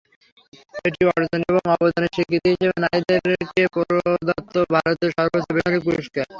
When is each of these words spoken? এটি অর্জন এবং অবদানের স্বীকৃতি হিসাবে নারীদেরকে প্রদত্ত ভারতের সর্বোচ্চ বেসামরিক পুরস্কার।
এটি 0.81 1.01
অর্জন 1.11 1.41
এবং 1.49 1.63
অবদানের 1.73 2.13
স্বীকৃতি 2.15 2.47
হিসাবে 2.53 2.77
নারীদেরকে 2.85 3.63
প্রদত্ত 3.75 4.55
ভারতের 4.75 5.09
সর্বোচ্চ 5.17 5.47
বেসামরিক 5.55 5.83
পুরস্কার। 5.87 6.25